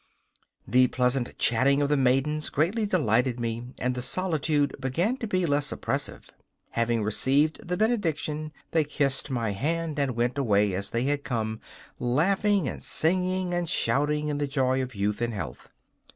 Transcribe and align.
The 0.67 0.87
pleasant 0.87 1.37
chatting 1.37 1.79
of 1.83 1.89
the 1.89 1.95
maidens 1.95 2.49
greatly 2.49 2.87
delighted 2.87 3.39
me, 3.39 3.67
and 3.77 3.93
the 3.93 4.01
solitude 4.01 4.75
began 4.79 5.17
to 5.17 5.27
be 5.27 5.45
less 5.45 5.71
oppressive. 5.71 6.31
Having 6.71 7.03
received 7.03 7.67
the 7.67 7.77
benediction, 7.77 8.51
they 8.71 8.83
kissed 8.83 9.29
my 9.29 9.51
hand 9.51 9.99
and 9.99 10.15
went 10.15 10.39
away 10.39 10.73
as 10.73 10.89
they 10.89 11.03
had 11.03 11.23
come, 11.23 11.59
laughing, 11.99 12.75
singing 12.79 13.53
and 13.53 13.69
shouting 13.69 14.29
in 14.29 14.39
the 14.39 14.47
joy 14.47 14.81
of 14.81 14.95
youth 14.95 15.21
and 15.21 15.35
health. 15.35 15.69